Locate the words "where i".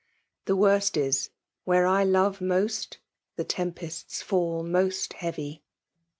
1.63-2.03